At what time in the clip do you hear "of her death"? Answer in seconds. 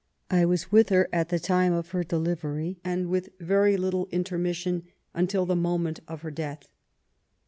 6.07-6.67